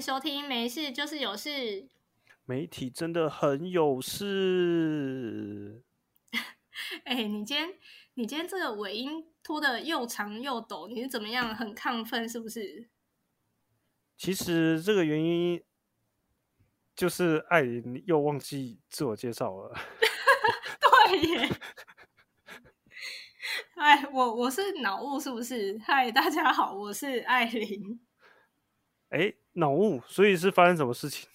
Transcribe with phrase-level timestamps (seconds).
[0.00, 1.48] 收听《没事就是有事》。
[2.44, 5.82] 媒体真的很有事。
[7.04, 7.78] 哎，你今天
[8.14, 11.54] 你今天这个尾音拖的又长又抖，你是怎么样？
[11.54, 12.88] 很亢奋是不是？
[14.16, 15.62] 其实这个原因
[16.96, 19.74] 就是艾琳又忘记自我介绍了。
[21.10, 21.48] 对耶。
[23.76, 25.78] 哎，我我是脑雾是不是？
[25.84, 28.00] 嗨，大家好，我是艾琳。
[29.10, 31.28] 哎，脑雾，所以是发生什么事情？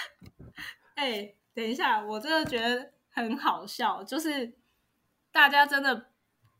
[0.94, 4.52] 哎，等一下，我真的觉得很好笑，就是
[5.32, 6.06] 大家真的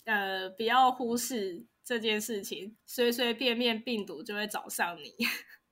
[0.05, 5.15] 呃不要忽视这件事情，随随便便病毒就会找上你。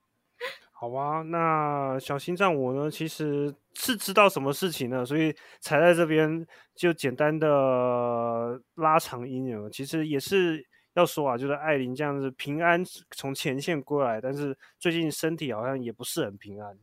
[0.70, 9.70] 好吧，那小心脏我呢，其实是知道什么事情呢，所以才在这边就简单的拉长音乐。
[9.70, 10.66] 其实也是。
[10.96, 16.78] 要说啊，就是艾琳这样子平安从前线过来，但是最近身体好像也不是很平安。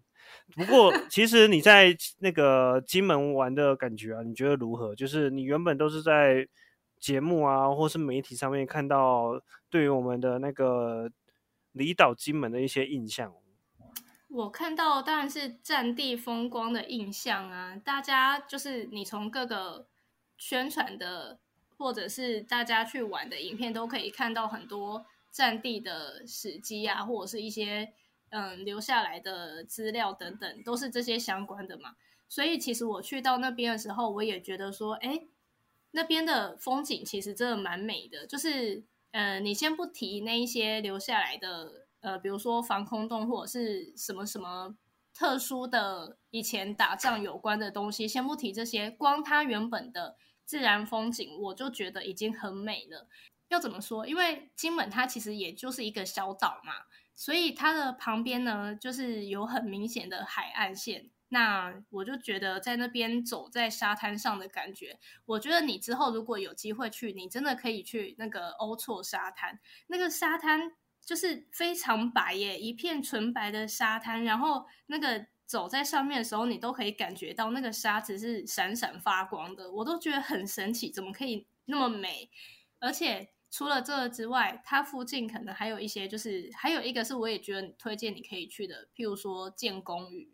[0.56, 4.95] 不过， 其实你在那个金门玩的感觉啊，你觉得如何？
[4.95, 6.47] 就是你原本都是在
[7.00, 11.09] 节目啊，或是媒体上面看到对于我们的那个
[11.72, 13.34] 离岛金门的一些印象。
[14.30, 19.88] 我看到当然是战地风光的印象啊，大家就是你从各个
[20.38, 21.39] 宣传的。
[21.84, 27.92] 或者是大家去玩的影片，都可以看到很多战地的史迹啊，或者是一些
[28.30, 31.95] 嗯留下来的资料等等，都是这些相关的嘛。
[32.30, 35.28] 所以其实我去到那边的时候，我也觉得说，哎，
[35.92, 38.25] 那边的风景其实真的蛮美的。
[38.25, 44.78] 就是呃，你先不提那一些留下来的呃，比如说防空洞或者是什么什么
[45.14, 50.16] 特殊的以前打仗有关的东西，先不提这些，光它原本的。
[50.46, 53.08] 自然风景，我就觉得已经很美了。
[53.50, 54.08] 要怎么说？
[54.08, 56.74] 因为金门它其实也就是一个小岛嘛，
[57.16, 61.12] 所以它的旁边呢，就是有很明显的海岸线。
[61.30, 69.60] 那我就觉得在那边走在沙滩上的感觉，我觉得你之后如果有机会去，你真的可以去那个欧措沙滩。
[69.88, 70.74] 那个沙滩
[71.06, 75.28] 就是非常白耶，一片纯白的沙滩，然后那个。
[75.53, 82.28] 走在上面的时候，你都可以感觉到那个沙子是闪闪发光的，我都觉得很神奇，怎么可以那么美？
[82.80, 90.34] 而且除了这个之外，它附近可能还有一些，就是还有一个是我也觉得推荐你可以去的，譬如说建功屿，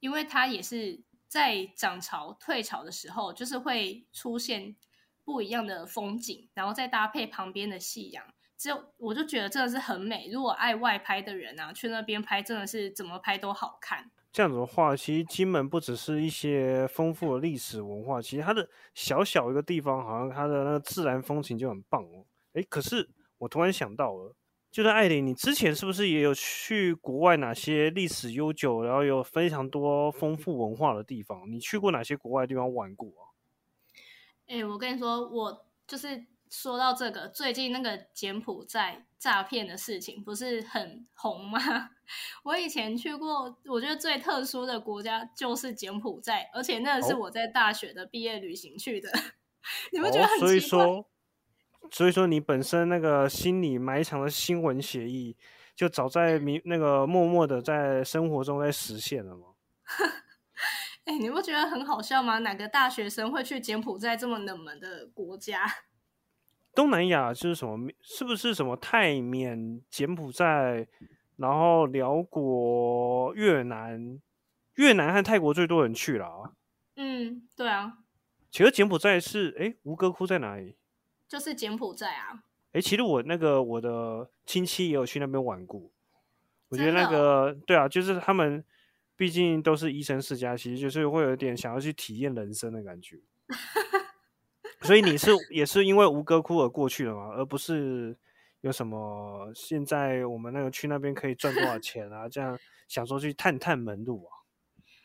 [0.00, 4.76] 因为它也是在涨潮退潮的时候，就是会出现
[5.24, 8.22] 不一样的风景，然后再搭配旁边的夕阳，
[8.58, 10.28] 就我就觉得真的是很美。
[10.30, 14.10] 如果爱外拍的人啊，去那边拍真的是怎么拍都好看。
[14.38, 22.24] 这样子的话，其实金门不只是一些丰富的历史文化，其实它的小小一个地方，好像它的那个自然风情就很棒哦。
[22.52, 24.32] 哎，可是我突然想到了，
[24.70, 31.50] 就是艾琳，你之前是不是也有去国外哪些历史悠久，然后有非常多丰富文化的地方？
[31.50, 33.34] 你去过哪些国外地方玩过啊？
[34.46, 36.26] 哎，我跟你说，我就是。
[36.50, 41.58] 说到这个，最近那个柬埔寨诈骗的事情不是很红吗？
[42.44, 49.10] 我以前去过，我觉得最特殊的国家就是柬埔寨，而且那是我在大学的毕业旅行去的。
[49.92, 50.48] 你们觉得很奇怪？
[50.48, 51.06] 所以说，
[51.90, 55.36] 所以说你本身那个心里埋藏的新闻协议，
[55.74, 59.46] 就早在明那个默默的在生活中在实现了吗？
[61.04, 62.38] 哎，你不觉得很好笑吗？
[62.40, 65.66] 哪个大学生会去柬埔寨这么冷门的国家？
[66.74, 67.90] 东南亚就是什么？
[68.02, 70.86] 是不是什么泰缅、柬埔寨，
[71.38, 74.20] 然后辽国、越南、
[74.74, 76.52] 越南和泰国最多人去了啊？
[76.96, 77.98] 嗯，对啊。
[78.50, 80.76] 其实柬埔寨是哎，吴哥窟在哪里？
[81.28, 82.42] 就是柬埔寨啊。
[82.72, 85.90] 哎，其实我那个我的亲戚也有去那边玩过。
[86.70, 88.64] 我觉得那个对啊，就是他们
[89.16, 93.20] 毕竟都是医生世家，其实就是会有点想要去体验人生的感觉。
[94.82, 97.30] 所以你是也是因为吴哥窟而过去的吗？
[97.36, 98.16] 而不是
[98.60, 102.28] 有什么现在我们那个去那边可以赚多少钱啊？
[102.28, 102.58] 这样
[102.88, 104.30] 想说去探探门路啊？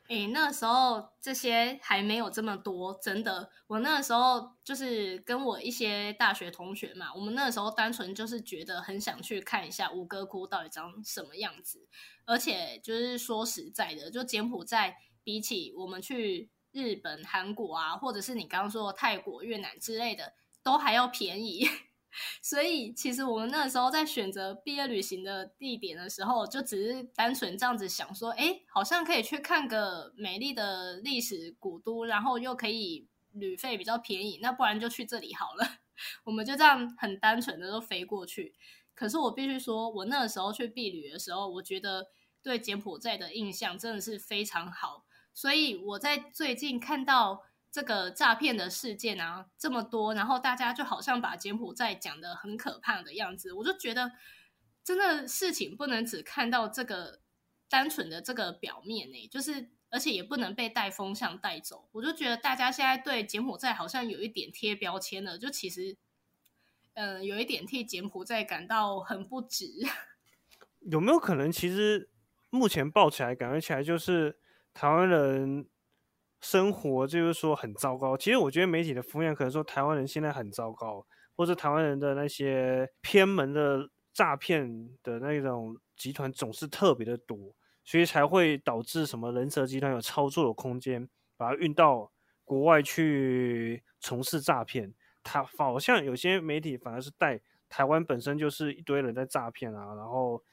[0.10, 3.50] 哎，那时候这些还没有这么多，真的。
[3.68, 11.88] 我那个时候就是跟我一些大学同学嘛，我们那个时候单纯就是觉得很想去看一下吴哥窟到底长什么样子。
[12.26, 16.50] 而且就是说实在的，就柬埔寨比起我们去。
[16.74, 20.34] 日本、韩国啊，或者是你刚刚说的泰国、越南之类的，
[20.64, 21.70] 都还要便宜。
[22.42, 35.80] 所以，其实我们那时候在选择毕业旅行的地点的时候，就只是单纯这样子想说：，哎，好像可以去看个美丽的历史古都，然后又可以旅费比较便宜，那不然就去这里好了。
[36.26, 38.54] 我们就这样很单纯的都飞过去。
[38.96, 42.08] 可是我必须说，我那个时候去避旅的时候，我觉得
[42.44, 47.42] 对柬埔寨的印象真的是非常好，所以我在最近看到
[47.74, 54.12] 这个诈骗的事件啊这么多，然后大家就好像把柬埔寨讲的很可怕的样子，我就觉得
[54.84, 57.22] 真的事情不能只看到这个
[57.68, 61.90] 单纯的这个表面呢，就是而且也不能被带风向带走。
[61.94, 65.98] 我就觉得大家现在对柬埔寨好像有一点贴标签了，就其实
[66.94, 69.66] 嗯有一点替柬埔寨感到很不值。
[70.92, 72.10] 有没有可能其实？
[72.52, 74.38] 目前报起来，感觉起来就是
[74.76, 75.68] 台湾人
[76.44, 78.16] 生活就是说很糟糕。
[78.16, 81.04] 其实我觉得媒体的负面可能说台湾人现在很糟糕，
[81.36, 92.12] 或者台湾人的那些偏门的诈骗的那种集团总是特别的多，所以才会导致什么人蛇集团有操作的空间，把它运到
[92.44, 94.94] 国外去从事诈骗。
[95.24, 97.40] 他好像有些媒体反而是带
[97.70, 100.44] 台湾本身就是一堆人在诈骗啊，然后。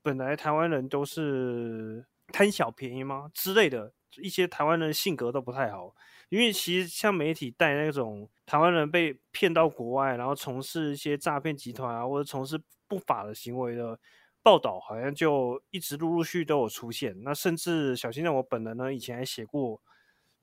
[0.00, 5.94] 本来台湾人都是贪小便宜吗之类的一些台湾人性格都不太好，
[6.28, 13.98] 因为其实像媒体带那种台湾人被骗到国外，然后从事一些诈骗集团啊，或者从事不法的行为的
[14.42, 17.14] 报道，好像就一直陆陆续都有出现。
[17.22, 19.80] 那甚至小新让我本人呢，以前还写过，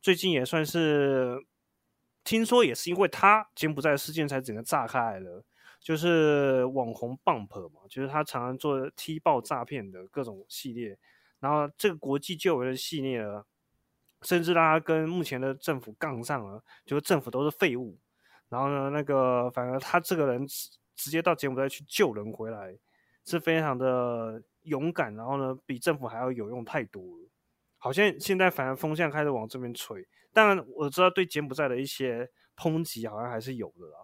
[0.01, 1.43] 最近也算是
[2.23, 5.43] 听说也是因为他柬埔寨事件才整个炸开来的。
[5.77, 10.97] 就是网红 Bump 嘛，就是他常常做踢爆诈骗的各种系列，
[11.39, 13.45] 然后这个国际救援的系列呢，
[14.25, 17.97] 甚至让他跟目前的政府杠上了，就是政府都是废物。
[18.49, 22.77] 然后呢，那个反而他这个人直直接到柬埔寨去救人回来，
[23.25, 25.15] 是非常的勇敢。
[25.15, 27.29] 然后呢，比政府还要有用太多了。
[27.77, 30.05] 好像现在反而风向开始往这边吹。
[30.33, 33.97] 当然我知道对柬埔寨的一些抨击好像还是有的啦。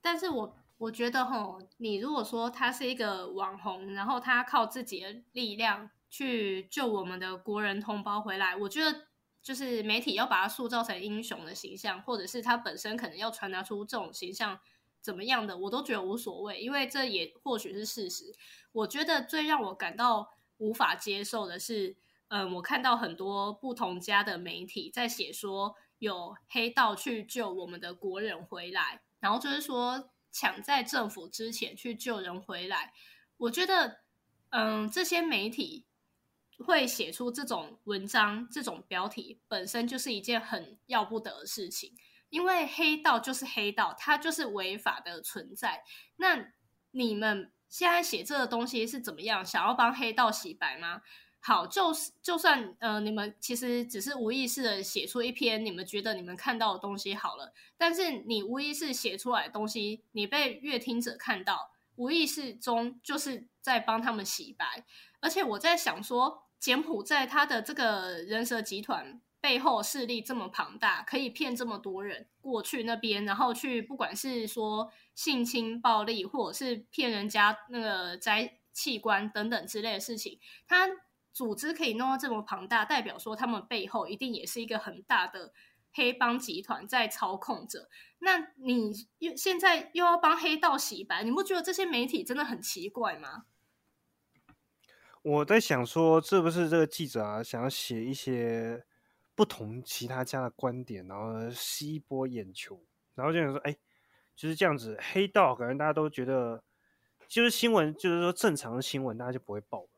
[0.00, 0.56] 但是我。
[0.78, 9.07] 我觉得吼，你如果说他是一个网红，然后他靠自己的力量去救我们的国人同胞回来，我觉得
[9.48, 14.60] 就是媒体要把它塑造成英雄的形象，或者是他本身可能要传达出这种形象
[15.00, 18.34] 怎么样的，我都觉得无所谓，因为这也或许是事实。
[18.72, 21.96] 我觉得最让我感到无法接受的是，
[22.28, 30.10] 嗯，我看到很多不同家的媒体在写说有黑道去救我们的国人回来，然后就是说。
[30.30, 32.92] 抢在政府之前去救人回来，
[33.38, 34.00] 我觉得，
[34.50, 35.86] 嗯，这些媒体
[36.64, 41.94] 会写出这种文章、这种标题，本身就是一件很要不得的事情。
[42.30, 45.82] 因为黑道就是黑道，它就是违法的存在。
[46.16, 46.52] 那
[46.90, 49.44] 你们现在写这个东西是怎么样？
[49.44, 51.00] 想要帮黑道洗白吗？
[51.40, 64.84] 好，就是就算呃，你们其实只是无意识的写出一篇你们觉得你们看到的东西好了，但是你无意识写出来的东西，你被阅听者看到，无意识中就是在帮他们洗白。
[65.20, 80.88] 而且我在想说，柬埔寨他的这个人蛇集团背后势力这么庞大，可以骗这么多人过去那边，然后去不管是说性侵暴力，或者是骗人家那个摘器官等等之类的事情，他。
[81.30, 85.52] 组织可以弄到这么庞大，代表说他们背后一定也是一个很大的
[85.92, 87.88] 黑帮集团在操控着。
[88.18, 93.44] 那你又现在又要帮黑道洗白，你不觉得这些媒体真的很奇怪吗？
[95.22, 98.84] 我在想说，是不是这个记者啊，想要写一些
[99.34, 102.80] 不同其他家的观点，然后吸一波眼球，
[103.14, 103.76] 然后就想说，哎，
[104.34, 106.62] 就是这样子，黑道可能大家都觉得，
[107.26, 109.88] 就是新闻，就是说正常的新闻，大家就不会报了。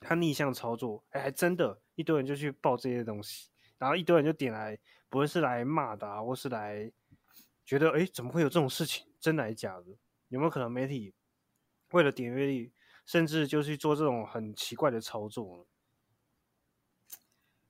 [0.00, 4.76] 他逆向操作，哎，还真的，一堆人就去报这些东西，然后一堆人就点来，
[5.08, 6.90] 不论是来骂的，啊，或是来
[7.64, 9.06] 觉得，哎，怎么会有这种事情？
[9.20, 9.86] 真的还是假的？
[10.28, 11.14] 有没有可能媒体
[11.92, 12.72] 为了点阅率，
[13.12, 15.66] 甚至就去做这种很奇怪的操作？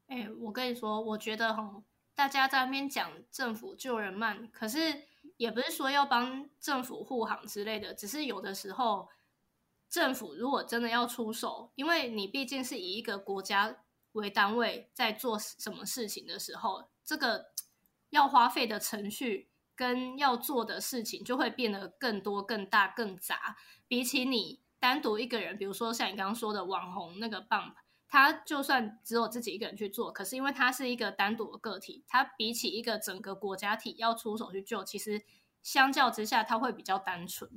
[0.07, 1.83] 哎，我跟你说，我觉得哈，
[2.15, 5.03] 大家在那边讲政府救人慢，可是
[5.39, 9.09] 也不是说要帮政府护航之类的，只是有的时候。
[9.89, 13.83] 政府如果真的要出手，因为你毕竟是以一个国家
[14.13, 17.51] 为单位在做什么事情的时候，这个
[18.09, 23.59] 要花费的程序跟要做的事情就会变得更多、更大、更杂。
[23.87, 27.75] 比起你单独一个人，比如说像你刚刚说的网红那个 Bump，
[28.09, 35.23] 他就算只有自己一个人去做，可是因为他是一个单独的个体，他比起一个整个国家体要出手去救，其实
[35.63, 37.49] 相较之下他会比较单纯。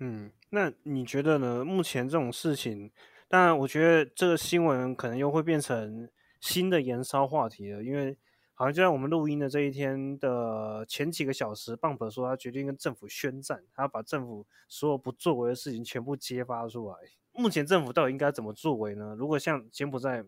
[0.00, 1.64] 嗯，那你觉得呢？
[1.64, 2.90] 目前这种事情，
[3.28, 7.84] 当然，我觉得这个新闻可能又会变成新的燃烧话题了。
[7.84, 8.18] 因为
[8.60, 16.94] 好像就在我们录音的这一天的前几个小时，棒说他决定跟政府宣战，他要把政府所有不作为的事情全部揭发出来。
[17.32, 19.16] 目前政府到底应该怎么作为呢？
[19.18, 20.22] 如果像柬埔寨，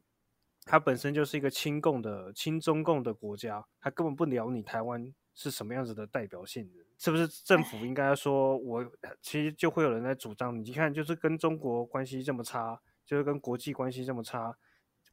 [0.64, 7.28] 它本身就是一个亲共的、亲中共的国家，它根本不聊你台湾是什么样子的代表性的，是不是？
[7.28, 8.82] 政府应该说，我
[9.20, 14.56] 其实就会有人在主张，你看，就是跟中国关系这么差，就是跟国际关系这么差，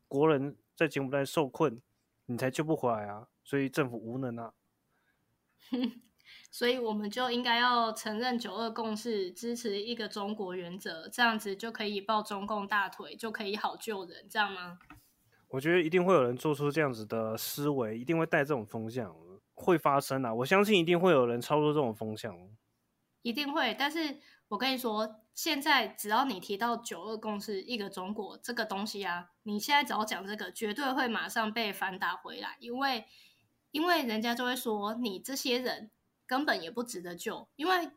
[0.08, 1.82] 国人在柬埔寨受困，
[2.30, 3.28] 你才救不回来啊！
[3.44, 4.54] 所以政府无能啊。
[6.52, 14.78] 所以我们就应该要承认九二共识，支持一个中国原则，这样子就可以抱中共大腿，就可以好救人，这样吗？
[15.48, 19.16] 我觉得一定会有人做出这样子的思维，一定会带这种风向，
[19.56, 20.32] 会发生啊！
[20.32, 22.38] 我相信一定会有人操作这种风向，
[23.24, 23.76] 一定会。
[23.80, 24.20] 但是
[24.50, 33.06] 我跟你说，现在只要你提到九二共识、一个中国这个东西啊，你现在只要讲这个，绝对会马上被反打回来，因为
[33.72, 35.92] 因为人家就会说你这些人。
[36.28, 37.90] 根本也不值得救，因为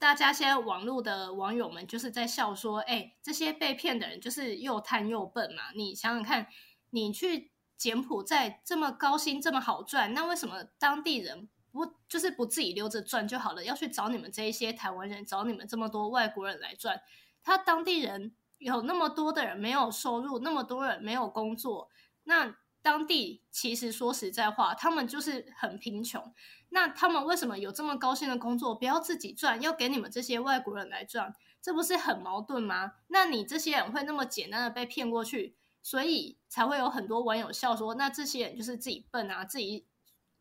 [0.00, 5.70] 大家现在网络的网友们就是在笑说：“哎，这些被骗的人就是又贪又笨嘛！
[5.76, 6.48] 你想想看，
[6.90, 13.64] 你去柬埔寨这么高薪这么好赚，那为什么当地人不就是不自己留着赚就好了？
[13.64, 17.00] 要去找你们这一些台湾人，找你们这么多外国人来赚？
[17.42, 21.88] 他当地人有那么多的人没有收入，那么多人没有工作，
[22.24, 26.34] 那当地其实说实在话，他们就是很贫穷。”
[26.70, 28.74] 那他们为什么有这么高兴的工作？
[28.74, 32.92] 不要自己赚，要给你们这些外国人来赚，这不是很矛盾吗？
[33.06, 39.86] 那你这些人会那么简单的被骗过去，所以才会有很多网友笑说，那这些人就是自己笨啊，自己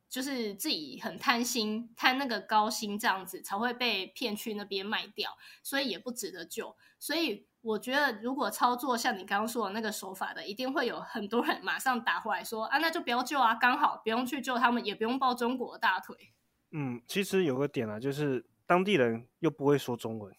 [0.10, 6.76] 就是自己很贪心，贪那个高薪这样子，才会被骗去那边卖掉，所以也不值得救。
[7.00, 7.48] 所以。
[7.62, 16.16] 我觉得，如果操作像你刚刚说的那个手法的，一定会有很多人 马上打回来说啊，那就不要救啊，刚好不用去救他们，也不用抱中国大腿。
[16.72, 20.34] 嗯，其实有个点啊，就是当地人又不会说中文，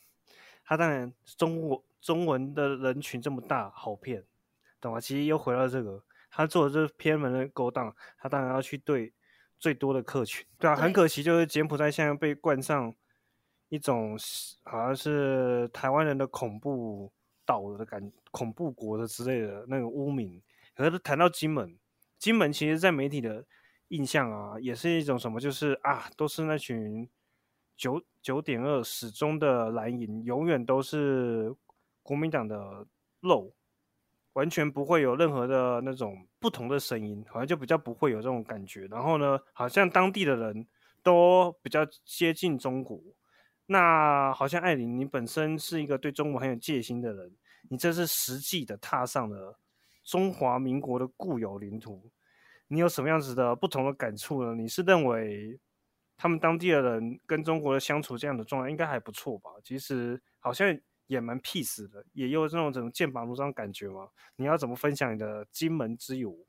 [0.65, 4.25] 他当然中国中文的人群这么大，好骗，
[4.81, 4.99] 懂吗？
[4.99, 9.13] 其实又回到这个，他做的这偏门的勾当，他当然要去对
[9.59, 10.47] 最多的客群。
[10.59, 12.95] 对啊，很可惜，就是柬埔寨现在被冠上
[13.69, 14.19] 一种
[14.65, 17.13] 好像是台湾人的恐怖。
[17.49, 20.43] 岛的感恐怖国的之类的那个污名，
[20.77, 21.79] 可是谈到金门，
[22.19, 23.43] 金门其实，在媒体的
[23.89, 27.09] 印象啊，也是一种什么，就是啊，都是那群
[27.75, 31.51] 九九点二始终的蓝营，永远都是
[32.03, 32.87] 国民党的
[33.21, 33.55] 肉，
[34.39, 38.87] 完全不会有任何的那种不同的声音，好像就比较不会有这种感觉。
[38.87, 40.65] 然后呢，好像当地的人
[41.03, 43.03] 都比较接近中国。
[43.67, 47.33] 那好像艾琳，你本身是一个对中国很有戒心的人，
[47.69, 49.59] 你这是实际的踏上了
[50.05, 52.09] 中华民国的固有领土，
[52.69, 54.55] 你有什么样子的不同的感触呢？
[54.55, 55.59] 你是认为
[56.17, 59.51] 他们当地的人跟中国的相处这样的状态应该还不错吧？
[59.65, 60.79] 其实好像
[61.09, 64.09] 也蛮 peace 的，也有这种怎么剑拔弩张感觉吗？
[64.37, 66.47] 你要怎么分享你的金门之游？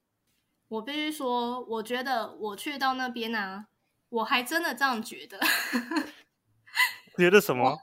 [0.68, 3.68] 我必须说，我觉得我去到那边啊，
[4.10, 5.40] 我还真的这样觉得。
[7.18, 7.80] 觉得什么？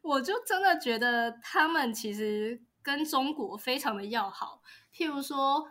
[0.00, 4.60] 我就真的觉得他们其实跟中国非常的要好。
[4.92, 5.70] 譬如说，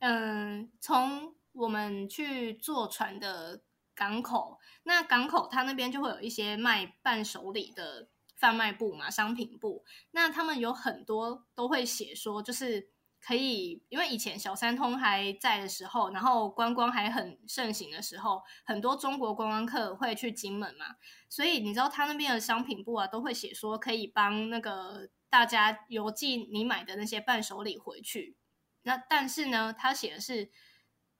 [0.00, 3.62] 嗯，从我们去坐船的
[3.94, 8.08] 港口，那港口它那边就会有一些卖伴手礼的
[8.40, 9.84] 贩卖部嘛，商品部。
[10.10, 12.90] 那他们有很多都会写说，就是。
[13.22, 20.86] 可以，因为以前小三通还在的时候，然后观光还很盛行的时候，很多中国观光客会去金门嘛，
[21.28, 28.38] 所以你知道他那边的商品部啊，都会写说可以帮那个大家邮寄你买的那些伴手礼回去。
[28.84, 30.50] 那但是呢，他写的是，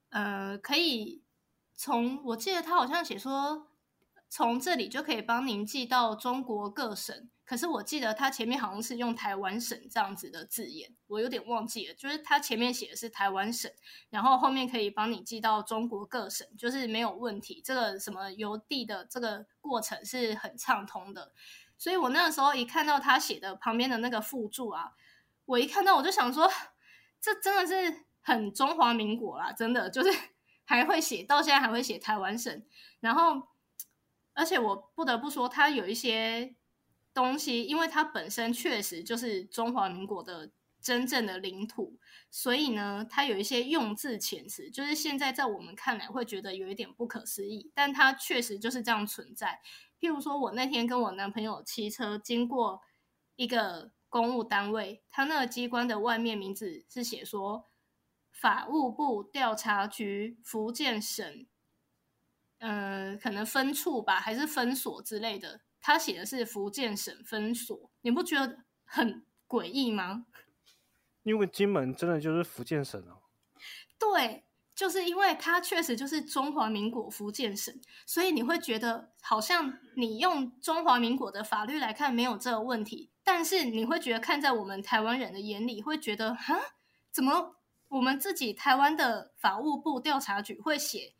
[0.09, 1.21] 呃，可以
[1.75, 3.67] 从我记得他好像写说，
[4.33, 7.29] 从这里就可以帮您寄到中国各省。
[7.43, 11.93] 可是我记得他前面好像是用台湾省这样子的字眼，我有点忘记了。
[11.95, 13.69] 就是他前面写的是台湾省，
[14.09, 17.61] 然后后面可以帮你寄到中国各省，就是没有问题。
[17.61, 21.33] 这个什么邮递的这个过程是很畅通的。
[21.77, 24.93] 所以我那个时候一看到他写的旁边的那个附注啊，
[25.43, 26.49] 我一看到我就想说，
[27.19, 30.17] 这真的是很中华民国啦，真的就是
[30.63, 32.63] 还会写到现在还会写台湾省。
[33.01, 33.49] 然后，
[34.33, 36.55] 而且我不得不说，它有一些。
[37.13, 40.49] 东西，因为它本身确实就是中华民国的
[40.81, 49.59] 真正的领土，所以呢，它有一些用字遣词，就是现在在我们看来会觉得有一点不可思议，但它确实就是这样存在。
[49.99, 52.79] 譬如说，我那天跟我男朋友骑车经过
[53.35, 57.67] 一个公务单位，他那个机关的外面名字是写说
[58.31, 61.45] 法务部调查局福建省，
[62.61, 65.61] 嗯，可能分处吧，还是分所之类的。
[65.81, 70.25] 他写的是福建省分所，你不觉得很诡异吗？
[71.23, 73.23] 因为金门真的就是福建省哦。
[73.97, 74.43] 对，
[74.75, 77.73] 就是因为它确实就是中华民国福建省，
[78.05, 86.59] 所以你会觉得好像你用中华民国的法律来看没有这个问题，但是你会觉得看在我们台湾人的眼里，会觉得哈，
[87.11, 87.55] 怎么
[87.89, 91.13] 我们自己台湾的法务部调查局会写，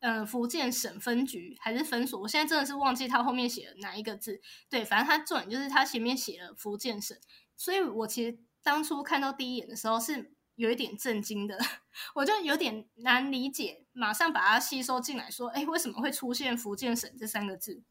[0.00, 2.20] 嗯，福建省分局还是分所？
[2.20, 4.40] 我现在真的是忘记他后面写了哪一个字。
[4.68, 7.16] 对，反正他重点就是他前面写了福建省，
[7.56, 10.32] 所以我其实当初看到第一眼的时候是。
[10.56, 11.56] 有一点震惊的，
[12.16, 17.82] 我就有点难理解，马上把它吸收进来，说：“哎，为什么会出现福建省这三个字？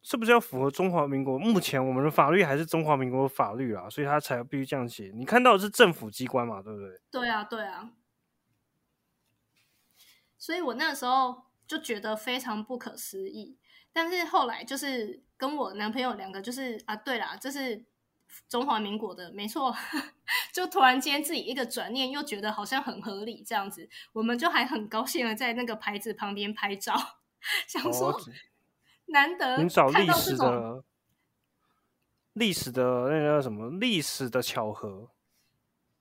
[0.00, 1.38] 是不是要符合中华民国？
[1.38, 5.12] 目前我们的法律还是中华民国的法律啊，所以他才必须这样写。
[5.14, 6.98] 你看到的是政府机关嘛，对不对？
[7.10, 7.90] 对啊，对啊。
[10.46, 13.58] 所以我那时候就觉得非常不可思议，
[13.92, 17.84] 但是后来就是跟我男朋友两个，就是啊，对啦，这是。
[18.48, 19.74] 中华民国的没错，
[20.52, 26.94] 就突然间自己一个转念，又觉得好像很合理这样子，我们就还很高兴的在那个牌子旁边拍照，
[27.66, 28.20] 想说
[29.06, 30.84] 难得你找历史的
[32.34, 35.08] 历史的那个什么历史的巧合，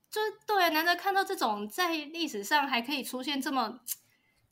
[0.10, 3.80] 就对，难得看到这种在历史上还可以出现这么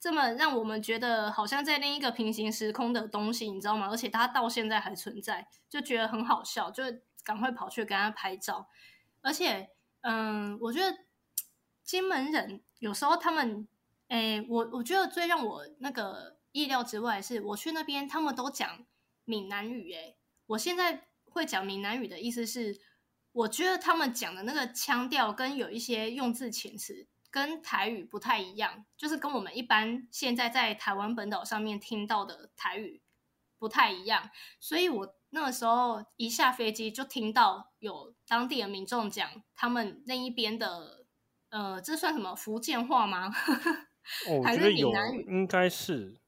[0.03, 3.87] 这么让我们觉得好像在另一个平行时空的东西，你知道吗？
[3.89, 6.83] 而且它到现在还存在，就觉得很好笑，就。
[7.25, 8.67] 赶快跑去跟他拍照，
[9.21, 9.69] 而且，
[10.01, 10.93] 嗯，我觉得
[11.81, 13.65] 金门人有时候他们，
[14.09, 18.85] 哎，我我觉得最让我那个意料之外是，我去那边他们都讲
[19.23, 20.15] 闽南语，哎，
[20.47, 22.77] 我现在会讲闽南语的意思是，
[23.31, 33.01] 我觉得他们讲的那个腔调跟有一些用字遣词跟台语不太一样，就是跟我们一般现在在台湾本岛上面听到的台语
[33.57, 35.15] 不太一样，所以我。
[35.35, 41.07] 那个时候一下飞机就听到有当地的民众讲他们那一边的，
[41.49, 43.31] 呃，这算什么福建话吗？
[44.45, 45.25] 还是闽南语？
[45.27, 46.21] 应该是。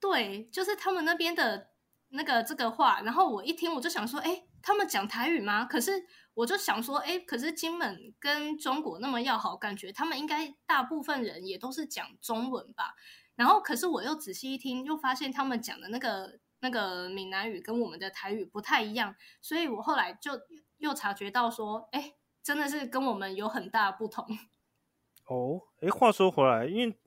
[0.00, 1.72] 对，就是他们那边的
[2.08, 3.02] 那个这个话。
[3.02, 5.66] 然后我一听，我就想说，哎，他们讲台语吗？
[5.66, 5.92] 可是
[6.36, 12.94] 我就想说，哎，可是金门跟中国那么要好，感觉他们应该大部分人也都是讲中文吧。
[13.34, 16.38] 然后，可是我又仔细一听，又发现他们讲的那个。
[16.60, 20.32] 那个闽南语跟我们的台语不太一样，所以我后来就
[20.78, 24.24] 又察觉到说，哎，真的是跟我们有很大不同。
[25.28, 26.98] 哦，哎，话说回来，因为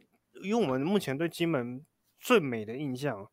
[0.44, 1.84] 因为我们目前对金门
[2.20, 3.28] 最美的印象，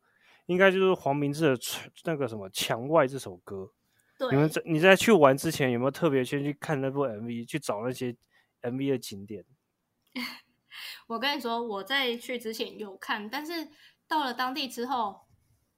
[0.47, 1.59] 应该就是黄明志的
[2.05, 3.73] 那个什么《墙外》这首歌。
[4.17, 4.29] 对。
[4.31, 8.15] 你们在你在去玩之前，有没有特别先去看那部 MV，去找那些
[8.61, 9.45] MV 的景点？
[11.07, 13.69] 我跟你说，我在去之前有看，但是
[14.07, 15.27] 到了当地之后。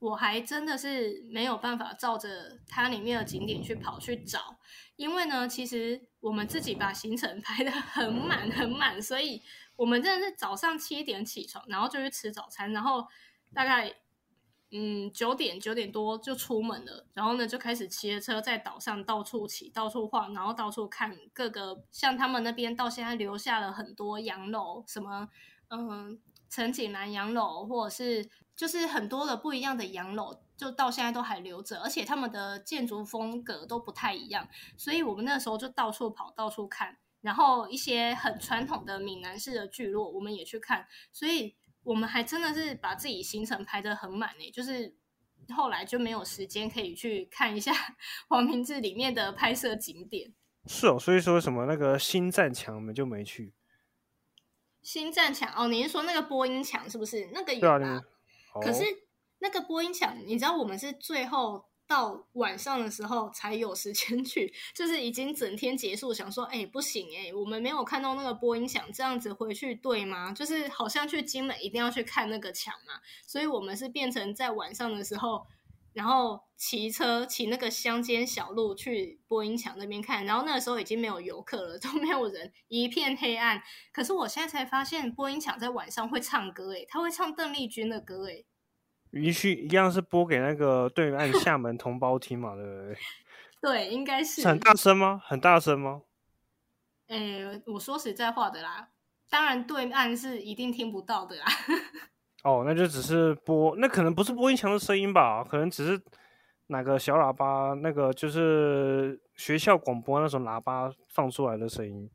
[0.02, 4.58] 我还真的是没有办法照着它里面的景点去跑去找，
[4.96, 9.42] 因为呢，其实我们自己把行程 排的很满很满，所以
[9.76, 13.06] 我们真的是早上七点起床，然后就去吃早餐，然后
[13.54, 13.94] 大概
[14.72, 25.30] 嗯九点九点多就出门了，然后呢就开始骑着车在岛上到处骑、到处晃，然后到处看各个，像他们那边到现在留下了很多洋楼，什么
[25.70, 28.30] 嗯陈景南洋楼，或者是。
[28.60, 41.56] 就是很多的不一样的洋楼，就到现在都还留着，而且他们的建筑风格都不太一样，所以我们那时候就到处跑，到处看，然后一些很传统的闽南式的聚落，我们也去看，所以
[41.90, 44.52] 我们还真的是把自己行程排得很满呢。
[44.52, 44.96] 就是
[45.56, 47.74] 后来就没有时间可以去看一下
[48.30, 50.32] 黄明志里面的拍摄景点。
[50.68, 53.56] 是哦，所以说什么那个新战墙我们就没去。
[54.84, 57.32] 新战墙哦，你是说那个播音墙是不是？
[57.34, 58.02] 那个有啊。
[58.62, 58.84] 可是
[59.40, 70.32] 那个播音墙，你知道我们是最后到晚上的时候才有时间去，就是已经整天结束，想说，哎，不行哎，我们没有看到那个播音墙，这样子回去对吗？
[70.32, 75.48] 就是好像去金门一定要去看那个墙嘛，所以我们是变成在晚上的时候，
[75.94, 83.64] 然后骑车骑那个乡间小路去播音墙那边看，然后那个时候已经没有游客了， 都没有人，一片黑暗。
[83.92, 88.46] 可是我现在才发现，播音墙在晚上会唱歌，哎，他会唱邓丽君的歌，哎。
[89.12, 92.98] 允许一样是播给那个对岸 厦门同胞听嘛，对不对？
[93.62, 95.22] 对，应该是很大声吗？
[95.26, 96.02] 很大声吗？
[97.08, 98.90] 诶，我说实在话的啦，
[99.30, 101.46] 当然对岸是一定听不到的啦。
[102.44, 105.44] 哦，那就只是播，那可能不是播音墙的声音吧？
[105.44, 106.02] 可能只是
[106.68, 112.10] 哪个小喇叭，那个就是学校广播那种喇叭放出来的声音，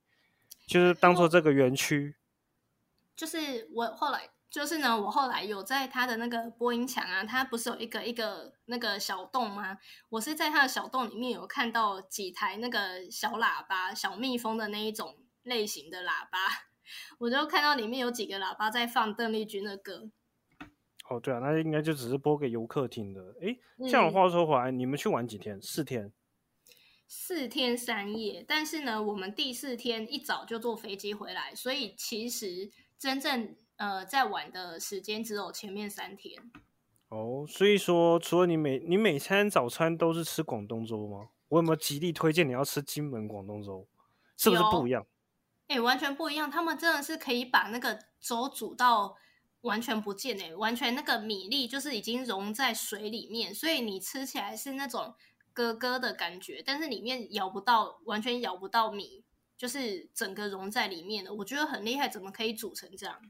[0.66, 2.14] 就是当做这个园区。
[3.16, 4.30] 就是我后来。
[4.54, 9.76] 就是呢，我后来有在他的那个播音墙啊，它不是有一个一个那个小洞吗？
[10.10, 16.38] 我是在他的小洞里面有看到几台那个小喇叭，小蜜蜂的那一种类型的喇叭，
[17.18, 20.08] 我就看到里面有几个喇叭在放邓丽君的歌。
[21.10, 23.34] 哦，对啊，那应该就只是播给游客听的。
[23.40, 23.58] 诶，
[23.90, 25.60] 这样话说回来，你们去玩几天？
[25.60, 26.12] 四天。
[27.08, 33.56] 四天三夜，但是呢，我们第四天一早就坐飞机回来，所以其实真正。
[33.84, 36.50] 呃，在玩的时间只有前面三天。
[37.10, 41.28] 哦，所以说，除了你每你每餐早餐都是吃广东粥吗？
[41.48, 43.86] 我有没有极力推荐你要吃金门广东粥？
[44.38, 45.06] 是不是不一样？
[45.68, 46.50] 哎，完全不一样。
[46.50, 49.16] 他们真的是可以把那个粥煮到
[49.60, 55.14] 完全不见哎，完全那个米粒就是已经融在水里面，所以你吃起来是那种
[55.52, 59.22] 咯咯的感觉，但是里面咬不到，完全咬不到米，
[59.58, 61.34] 就是整个融在里面的。
[61.34, 63.20] 我觉得很厉害，怎么可以煮成这样？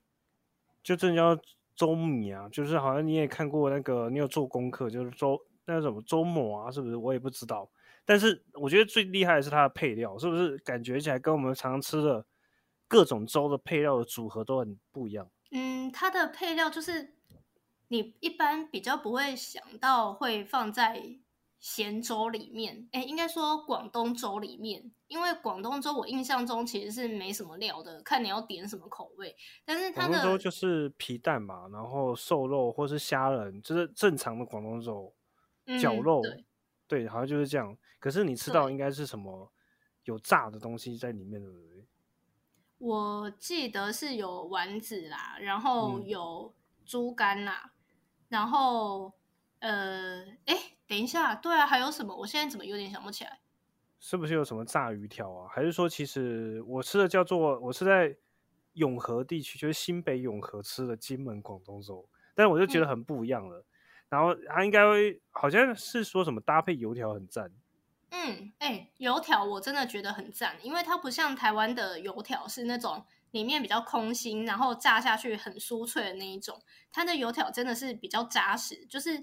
[0.85, 1.37] 就这叫
[1.75, 6.95] 周米啊，就是好像你也看过那个，你有做功课，就是周那什么周末啊，是不是？
[6.95, 7.69] 我也不知道。
[8.05, 10.57] 但是我觉得最厉害的是它的配料，是不是？
[10.59, 12.25] 感觉起来跟我们常吃的
[12.87, 15.29] 各种粥的配料的组合都很不一样。
[15.51, 17.15] 嗯，它的配料就是
[17.89, 21.03] 你一般比较不会想到会放在。
[21.65, 29.35] 咸粥里面，哎，应该说广东粥里面，因为广东粥我印象中其实是没什么料的，看你要点什么口味。
[29.65, 35.11] 但是它的广东粥就是皮蛋嘛，然后瘦肉或是虾仁，就是正常的广东粥，
[35.81, 36.21] 绞肉，
[36.87, 37.75] 对，好像就是这样。
[37.99, 39.51] 可是你吃到应该是什么
[40.03, 41.51] 有炸的东西在里面的？
[42.77, 46.53] 我记得是有丸子啦，然后有
[46.85, 47.73] 猪肝啦，
[48.29, 49.15] 然后
[49.65, 50.71] 呃，哎。
[50.87, 52.15] 等一下，对啊，还有什么？
[52.15, 53.41] 我现在怎么有点想不起来？
[53.99, 55.49] 是不是有什么炸鱼条啊？
[55.51, 58.15] 还是说，其实我吃的叫做我是在
[58.75, 63.65] 永和地区，就是新北永和吃的金门广东粥，但是我就觉得很不一样了。
[64.11, 67.51] 然后它应该会好像是说什么搭配油条很赞。
[68.11, 76.61] 嗯，哎，油条我真的觉得很赞，因为它不像台湾的油条是那种里面比较空心，然后炸下去很酥脆的那一种，
[76.93, 79.19] 它的油条真的是比较扎实，就是。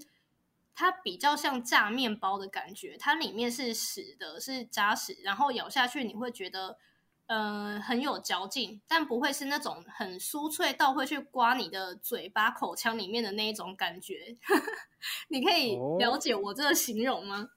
[0.74, 6.78] 它比较像炸面包的感觉，它里面是实的，是扎实，然后咬下去你会觉得，
[7.26, 14.36] 呃，很有嚼劲，但不会是那种很酥脆到会去刮你的嘴巴、口腔里面的那一种感觉。
[15.28, 17.50] 你可以了解我这个形容吗？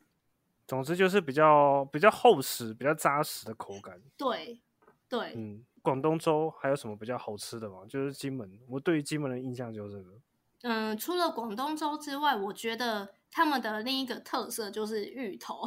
[0.68, 4.02] 总之就是比较比较厚实、比较扎实的口感。
[4.18, 4.60] 对
[5.08, 7.86] 对，嗯，广东粥还有什么比较好吃的吗？
[7.88, 10.20] 就是金门，我对于金门的印象就是这个。
[10.68, 15.62] 嗯，除了广东粥之外，我觉得他们的另一个特色就是芋头。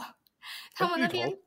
[0.75, 1.39] 他们那边，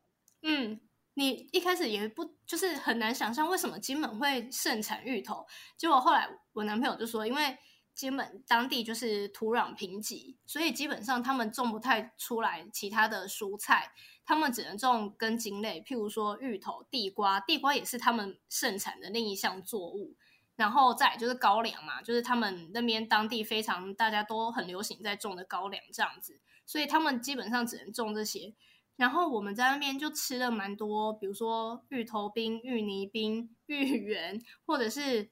[0.42, 0.80] 嗯，
[1.16, 5.46] 你一开始也不就是很难想象为什么金门会盛产芋头。
[5.78, 7.58] 结果后来我男朋友就说，因为
[7.94, 13.92] 金门当地就是土壤贫瘠，所以基本上他们种不太出来其他的蔬菜，
[14.24, 17.42] 他们只能种根茎类，譬如说芋头、地瓜。
[17.42, 20.16] 地瓜也是他们盛产的另一项作物。
[20.62, 28.54] 然后再就是高粱嘛，就是他们那边当地非常大家都很流行在种的高粱这样子，所以他们基本上只能种这些。
[28.95, 35.32] 然后我们在那边就吃了蛮多，比如说芋头冰、芋泥冰、芋圆，或者是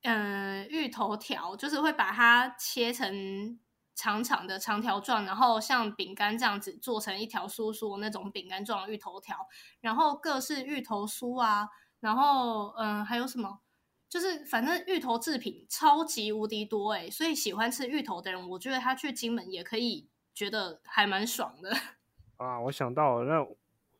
[0.00, 3.60] 嗯芋头条，就是会把它切成
[3.94, 9.36] 长长的长条状，然后像饼干这样子做成一条酥酥那种饼干状芋头条，
[9.82, 11.68] 然后各式芋头酥啊，
[12.00, 13.60] 然后嗯还有什么？
[14.10, 21.70] 就是反正芋头制品超级无敌多哎，所以喜欢吃芋头的人，我觉得他去金门也可以觉得还蛮爽的。
[22.36, 23.46] 啊，我想到了，那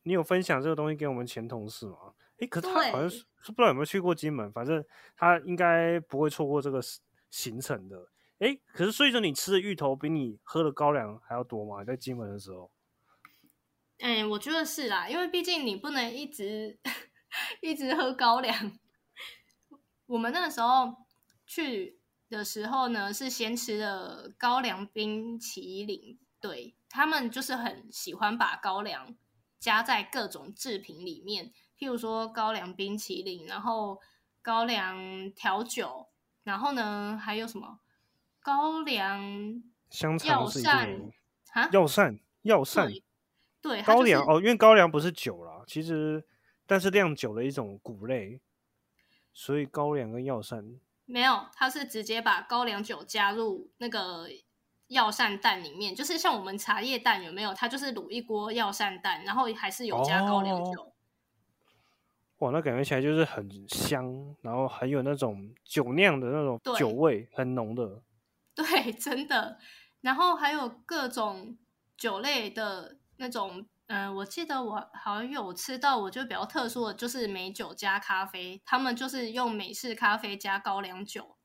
[0.02, 2.14] 你有分享这个东西给我们前同事吗？
[2.38, 4.84] 哎，可是他好像是不知道有没有去过金门，反正
[5.16, 6.80] 他应该不会错过这个
[7.30, 8.08] 行程的。
[8.40, 11.84] 哎，可是所以说你吃的芋头比你喝的高粱还要多吗？
[11.84, 12.68] 在金门的时候？
[14.00, 16.76] 哎，我觉得是啦，因为毕竟你不能一直
[17.62, 18.72] 一直喝高粱。
[20.10, 20.92] 我们那个时候
[21.46, 26.18] 去的时候呢，是先吃了高粱冰淇淋。
[26.40, 29.14] 对他们就是很喜欢把高粱
[29.58, 34.00] 加在各种制品里面，譬如说高粱冰淇淋，然后
[34.42, 36.08] 高粱调酒，
[36.42, 37.78] 然后呢还有什么
[38.40, 41.12] 高粱香肠、药膳
[41.52, 41.68] 啊？
[41.70, 42.90] 药膳、药膳，
[43.60, 46.24] 对高粱哦，因为高粱不是酒啦，其实
[46.66, 48.40] 但是酿酒的一种谷类。
[49.32, 50.64] 所以高粱跟药膳
[51.06, 54.28] 没有，它是直接把高粱酒加入那个
[54.88, 57.52] 药膳蛋里面，就是像我们茶叶蛋有没有？
[57.54, 60.92] 它就是卤一锅药膳蛋，然后还是有加高粱酒。
[62.38, 68.02] 哇，那感觉起来就是很香，然后很有那种酒酿的那种酒味，很浓的。
[68.54, 69.58] 对，真的。
[70.00, 71.58] 然后还有各种
[71.96, 81.37] 酒类的那种，嗯、我记得我好像有吃到，我就比较特殊的，就是美酒加咖啡，他们就是用美式咖啡加高粱酒，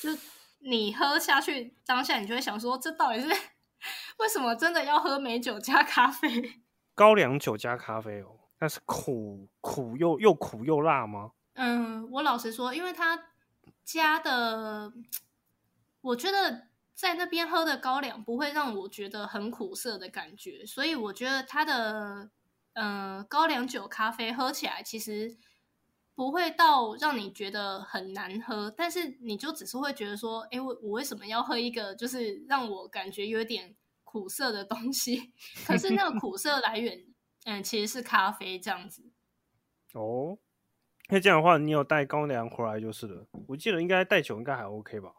[0.00, 0.16] 就
[0.60, 3.28] 你喝下去当下，你就会想说，这到底是
[4.18, 6.62] 为什么真的要喝美酒加咖啡？
[6.94, 11.32] 高粱酒加咖啡哦，那是苦苦又又苦又辣吗？
[11.54, 13.20] 嗯，我老实说，因为它
[13.84, 14.92] 加的，
[16.00, 22.30] 我觉得在那边喝的高粱不会让我觉得很苦涩的感觉，所以我觉得它的
[22.72, 25.36] 嗯、呃高粱酒咖啡喝起来其实
[26.14, 35.34] 不会到让你觉得很难喝，但是你就只是会觉得说，哎，我我为什么要喝一个就是让我感觉有点苦涩的东西？
[35.68, 37.04] 可是那个苦涩来源，
[37.44, 39.02] 嗯，其实是咖啡这样子。
[39.92, 40.38] 哦，
[41.10, 43.26] 那这样的话，你有带高粱回来就是了。
[43.48, 45.12] 我记得应该带酒应该还 OK 吧？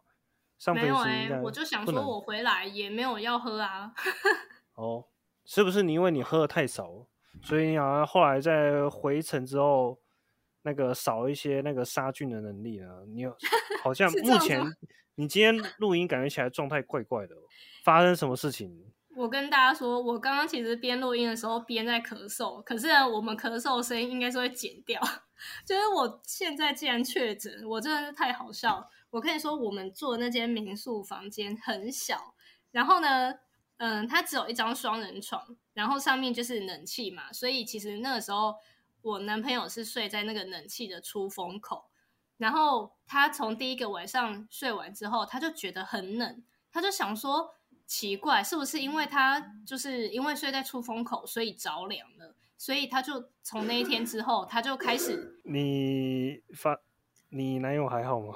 [0.58, 3.94] 上飞没有哎、机我就想说我回来也没有要喝啊。
[4.76, 5.06] 哦，
[5.46, 7.06] 是不是你因为你喝的太少，
[7.44, 10.00] 所以你好像后来在回程之后，
[10.64, 12.88] 那个少一些那个杀菌的能力呢？
[13.08, 13.36] 你有
[13.84, 14.62] 好像 目前
[15.16, 17.40] 你今天录音感觉起来状态怪怪的哦，
[17.84, 18.72] 发生什么事情？
[19.16, 25.02] 我跟大家说，我刚刚其实边录音的时候边在咳嗽，可是呢，我们咳嗽的声音应该是会剪掉。
[25.66, 28.88] 就是我现在既然确诊，我真的是太好笑了。
[29.10, 32.34] 我跟你说，我们住那间民宿房间很小，
[32.72, 33.34] 然后呢，
[33.78, 38.56] 嗯，它只有一张双人床，然后上面就是冷气嘛，所以其实那个时候
[39.02, 41.86] 我男朋友是睡在那个冷气的出风口，
[42.38, 56.78] 然后他从第一个晚上睡完之后，他就觉得很冷，他就想说奇怪，是不是因为他就是因为睡在出风口，所以着凉了，所以他就从那一天之后，他就开始，你发
[57.30, 58.36] 你男友还好吗？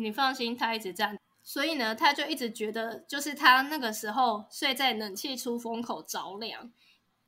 [0.00, 1.16] 你放心，他一直这样。
[1.42, 6.72] 所以呢，他就一直觉得，就是他那个时候睡在冷气出风口着凉，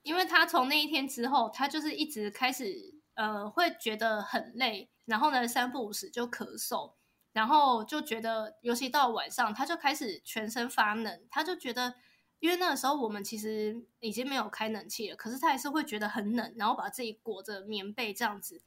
[0.02, 6.92] 因为他从那一天之后，他就是一直开始呃会觉得很累，然后呢三不五时就咳嗽，
[7.32, 11.94] 然后就觉得，尤其到晚上，他就开始全身发冷，他就觉得，
[12.38, 18.62] 因为那个时候我们其实已经没有开冷气了，可是他还是会觉得很冷，然后把自己裹着棉被这样子，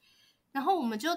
[0.50, 1.10] 然后我们就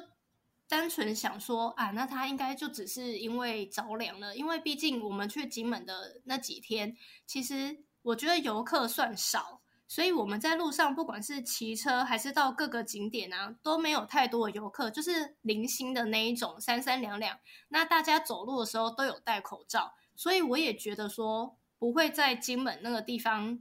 [0.69, 17.39] 单纯想说啊，那他应该就只是因为着凉了，因为毕竟我们去金门的那几天，其实我觉得游客算少，所以我们在路上不管是骑车还是到各个景点啊，都没有太多的游客，就是零星的那一种三三两两。
[17.69, 23.59] 那大家走路的时候都有戴口罩，所以我也觉得说不会在金门那个地方，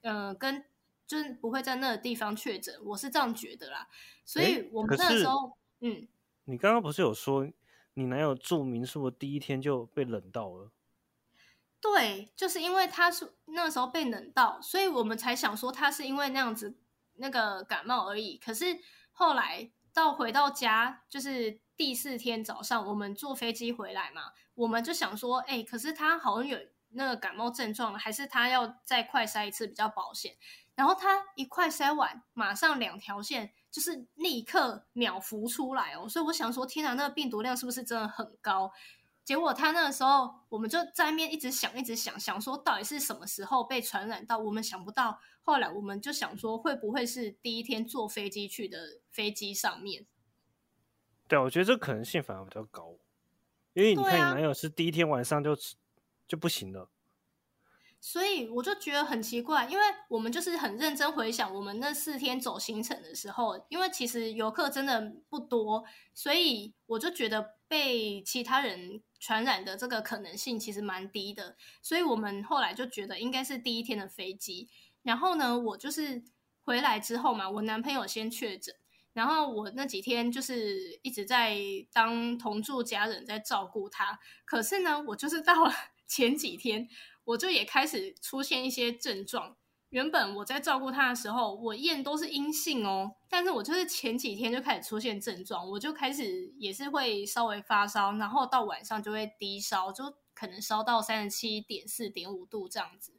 [0.00, 0.64] 呃，跟
[1.06, 3.86] 就是不会在那个地方确诊，我是这样觉得啦。
[4.24, 6.08] 所以我们那个时候，嗯。
[6.46, 7.48] 你刚刚不是有说
[7.94, 10.70] 你男友住民宿的第一天就被冷到了？
[11.80, 16.76] 对，就是因为他是那时候被冷到，所以我们才想说他是因为那样子
[17.16, 18.36] 那个感冒而已。
[18.38, 18.78] 可是
[19.12, 26.58] 后来到回到家，就是第四天早上，我们坐飞机回来嘛，我们就想说，哎、可是他好像有
[26.90, 30.36] 那个感冒症状了，还是他要再快筛一次比较保险。
[30.74, 38.72] 然后他一快筛完，马上两条线就是立刻秒浮出来哦，所以我想说，天哪，那个病毒量是不是真的很高？
[39.22, 45.20] 结果他那个时候，我们就在那边一直想，一直想，想说到底是什么时候被传染到，我们想不到。
[45.42, 50.06] 后来我们就想说，会不会是第一天坐飞机去的飞机上面？
[51.28, 52.96] 对啊，我觉得这可能性反而比较高，
[53.74, 55.54] 因为你看你男友是第一天晚上就
[56.26, 56.88] 就不行了。
[58.08, 74.68] 所以我就觉得很奇怪，因为我们就是很认真回想我们那四天走行程的时候，因为其实游客真的不多，所以我就觉得被其他人传染的这个可能性其实蛮低的，所以我们后来就觉得应该是第一天的飞机。
[75.02, 76.22] 然后呢，我就是
[76.62, 78.72] 回来之后嘛，我男朋友先确诊，
[79.14, 81.58] 然后我那几天就是一直在
[81.92, 85.72] 当同住家人在照顾他，可是呢，我就是到了
[86.06, 86.88] 前几天。
[87.26, 89.56] 我就也开始出现一些症状。
[89.90, 103.12] 原本我在照顾他的时候，我验都是阴性哦，但是我就是前几天就开始出现症状，我就开始也是会稍微发烧，然后到晚上就会低烧，就可能烧到三十七点四点五度这样子，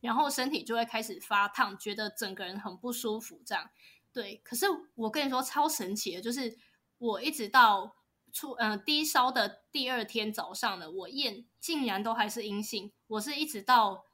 [0.00, 3.70] 然后身体就会开始发烫，觉得整个人很不舒服这样。
[4.12, 4.66] 对，可是
[4.96, 6.58] 我跟你说超神奇的，就是
[6.98, 7.94] 我一直到
[8.32, 12.92] 出呃低烧的第二天早上呢，我验竟然都还是阴性。
[13.06, 14.04] 我是一直到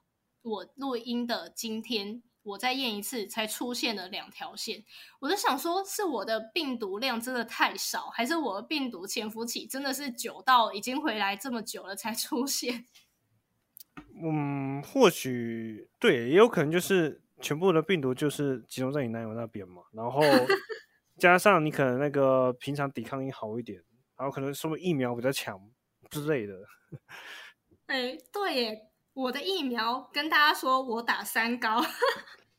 [0.43, 4.85] 我录音的今天，我再验一次才出现了两条线。
[5.21, 12.87] 我就想说，是我的病毒量真的太少，还是我的病毒潜伏期真的是久到已经回来这么久了才出现？
[14.23, 20.21] 嗯，或许对，也有可能就是全部的病毒就是集中在你男友那边嘛，然后
[21.19, 23.83] 加上你可能那个平常抵抗力好一点，
[24.17, 25.61] 然后可能什么疫苗比较强
[26.11, 26.55] 之类的。
[27.87, 31.83] 哎，对耶，我的疫苗跟大家说我打三高，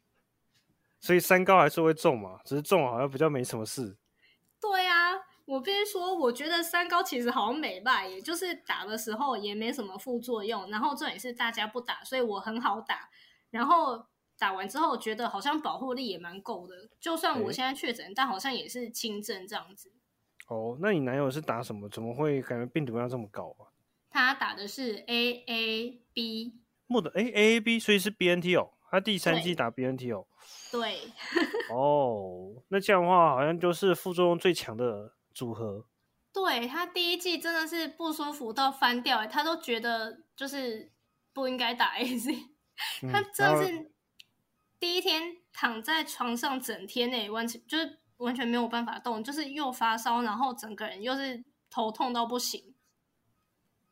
[1.00, 3.98] 所以三高还是会中嘛，只是中好像比较没什么事。
[4.60, 5.14] 对啊，
[5.46, 13.10] 我必须说，我觉得三高其实好像美吧，也就是打的时候也没什么副作用，然后这也是大家不打，所以我很好打。
[13.52, 19.94] 然后打完之后觉得好像保护力也蛮够的，就算我现在确诊，但好像也是轻症这样子。
[20.48, 21.90] 哦，那你男友是打什么？
[21.90, 23.68] 怎么会感觉病毒量这么高啊？
[24.10, 26.54] 他打的是 A A B，
[26.88, 28.72] 莫德哎 A A B，所以是 B N T 哦。
[28.90, 30.26] 他第三季打 B N T 哦。
[30.72, 31.00] 对。
[31.70, 35.88] 哦，那这样的话好像就是副作用最强的组合。
[36.32, 40.92] 对他第一季真的是不舒服到翻掉，他都觉得就是
[41.34, 42.32] 不应该打 A Z，
[43.12, 43.92] 他真的是
[44.80, 52.74] 第一天躺在床上整天内完全就是完全没有办法动，就是又发烧，然后整个人又是头痛到不行。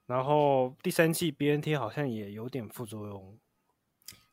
[0.05, 3.37] 然后第三季 B N T 好像也有点副作用，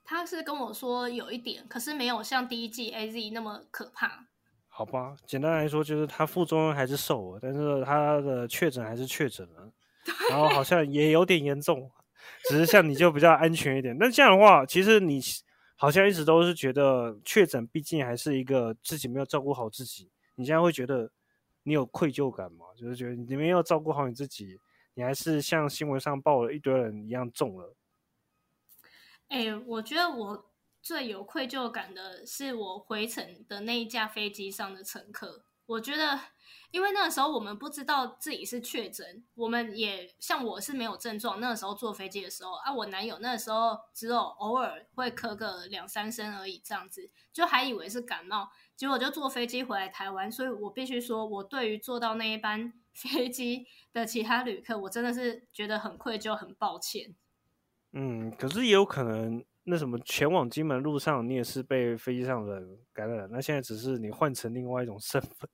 [0.05, 4.27] 他是跟我说有一点，可是没有像第一季 A Z 那么可怕。
[4.69, 9.71] 好吧，简单来说就是他副作用还是瘦了，但是他的确诊还是确诊了，
[10.31, 11.91] 然后好像也有点严重，
[12.49, 13.97] 只是像你就比较安全一点。
[13.99, 15.21] 那这样的话，其实你
[15.81, 20.11] 好像一直都是觉得确诊，毕竟还是一个自己没有照顾好自己。
[20.35, 21.11] 你现在会觉得
[21.63, 22.67] 你有愧疚感吗？
[22.77, 24.61] 就是觉得你没有照顾好你自己。
[24.93, 27.75] 你还是像新闻上报了一堆人一样中了。
[29.29, 35.47] 哎，我觉得我最有愧疚感的是我回程的那一架飞机上的乘客。
[35.71, 36.19] 我觉得，
[36.73, 41.39] 因为那个时候我们不知道自己是确诊，我们也像我是没有症状。
[41.41, 48.51] 那个时候坐飞机的时候啊，我男友那个时候只有偶尔会咳个两三声而已，这样子就还以为是感冒。
[48.77, 52.73] 结果就坐飞机回来台湾，所以我必须说，我对于坐到那一班。
[52.93, 57.15] 飞机的其他旅客，我真的是觉得很愧疚，很抱歉。
[57.93, 65.49] 嗯，可是也有可能，那什么前往金门路上，你也是被飞机上的人感染，那现在只是你换成另外一种身份，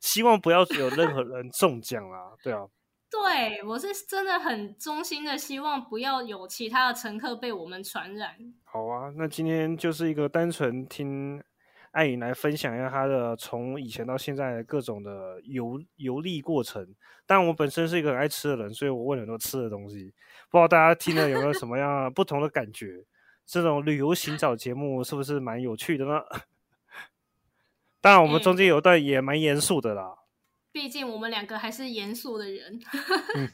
[0.00, 2.32] 希望不要有任何人中奖啦。
[2.42, 2.66] 对啊，
[3.10, 8.36] 对我是真的很衷心的希望不要有其他的乘客被我们传染。
[8.64, 11.42] 好啊，那今天就是一个单纯听。
[11.92, 16.86] 艾颖来分享一下她的从以前到现在的各种的游游历过程。
[17.26, 20.12] 但我本身是一个很爱吃的人，所以我问很多吃的东西。
[20.50, 23.02] 不知道大家听了有没有什么样 不同的感觉？
[23.46, 26.20] 这种旅游寻找节目是不是蛮有趣的呢？
[28.08, 30.16] 当然，我们中间有一段也蛮严肃的啦。
[30.72, 32.80] 毕竟我们两个还是严肃的人。
[33.34, 33.50] 嗯，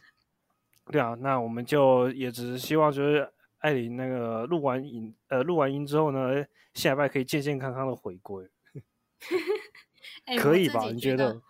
[0.93, 3.31] 对啊，那我们就也只是希望就是。
[3.65, 8.47] 艾琳那个录完音，呃，录完音之后呢，下礼拜可以健健康康的回归，
[10.39, 10.85] 可以吧？
[10.85, 11.41] 你觉得？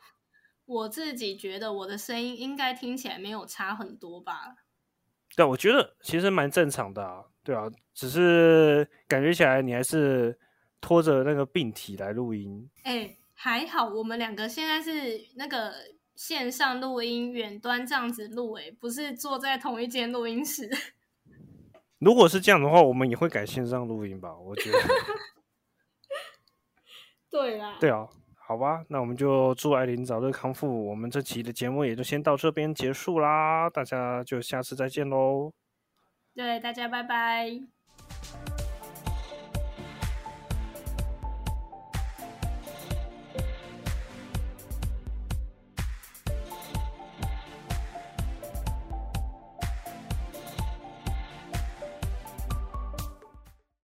[0.64, 4.54] 我自己觉得我的声音应该听起来没有差很多吧？
[5.34, 10.38] 对，我觉得其实蛮正常的啊，对啊，只是感觉起来你还是
[10.84, 12.68] 拖着那个病体来录音。
[12.82, 15.72] 哎，还好我们两个现在是那个
[16.14, 20.70] 线上录音，远端这样子录，哎，不是坐在同一间录音室。
[22.00, 24.36] 如果是这样的话，我们也会改线上录音吧？
[24.36, 24.78] 我觉得。
[27.30, 27.78] 对啦。
[27.80, 28.06] 对啊，
[28.46, 30.86] 好吧，那我们就祝艾琳早日康复。
[30.86, 35.50] 我们这期的节目也就先到这边结束啦，大家就下次再见喽。
[36.34, 37.73] 对，大家拜拜。